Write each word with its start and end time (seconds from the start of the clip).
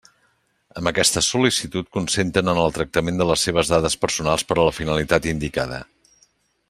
Amb 0.79 0.87
aquesta 0.91 1.21
sol·licitud 1.25 1.91
consenten 1.97 2.49
en 2.53 2.61
el 2.63 2.73
tractament 2.79 3.21
de 3.21 3.29
les 3.33 3.45
seves 3.49 3.73
dades 3.75 3.99
personals 4.07 4.47
per 4.53 4.59
a 4.59 4.63
la 4.71 4.75
finalitat 4.79 5.29
indicada. 5.35 5.81